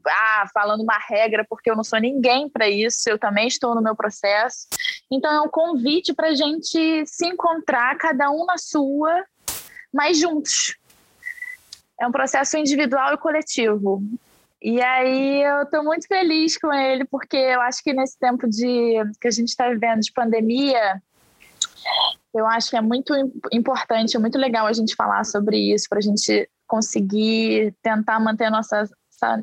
[0.08, 3.82] ah, falando uma regra, porque eu não sou ninguém para isso, eu também estou no
[3.82, 4.68] meu processo.
[5.12, 9.24] Então é um convite para a gente se encontrar, cada um na sua,
[9.94, 10.76] mas juntos.
[12.00, 14.04] É um processo individual e coletivo.
[14.62, 18.96] E aí eu estou muito feliz com ele, porque eu acho que nesse tempo de
[19.20, 21.02] que a gente está vivendo de pandemia,
[22.34, 23.14] eu acho que é muito
[23.52, 28.46] importante, é muito legal a gente falar sobre isso, para a gente conseguir tentar manter
[28.46, 28.90] a nossa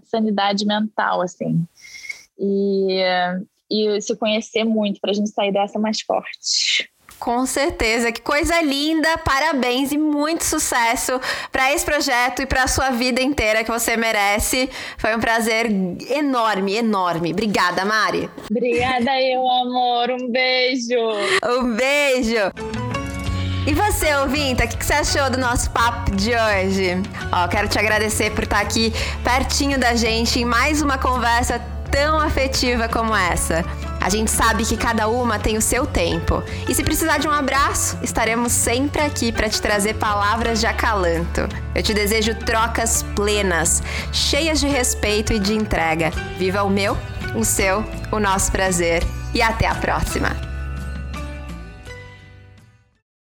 [0.05, 1.65] sanidade mental, assim.
[2.39, 3.03] E,
[3.71, 6.91] e se conhecer muito para a gente sair dessa mais forte.
[7.21, 9.19] Com certeza, que coisa linda!
[9.19, 11.21] Parabéns e muito sucesso
[11.53, 14.71] para esse projeto e para a sua vida inteira que você merece.
[14.97, 15.67] Foi um prazer
[16.11, 17.33] enorme, enorme.
[17.33, 18.31] Obrigada, Mari.
[18.51, 20.11] Obrigada eu, amor.
[20.13, 20.99] Um beijo.
[21.45, 22.53] Um beijo.
[23.67, 27.03] E você, ouvinte, o que você achou do nosso papo de hoje?
[27.31, 28.91] Ó, quero te agradecer por estar aqui
[29.23, 31.61] pertinho da gente em mais uma conversa
[31.91, 33.65] tão afetiva como essa.
[34.01, 36.43] A gente sabe que cada uma tem o seu tempo.
[36.69, 41.43] E se precisar de um abraço, estaremos sempre aqui para te trazer palavras de acalanto.
[41.75, 43.83] Eu te desejo trocas plenas,
[44.13, 46.11] cheias de respeito e de entrega.
[46.39, 46.97] Viva o meu,
[47.35, 49.03] o seu, o nosso prazer.
[49.35, 50.50] E até a próxima!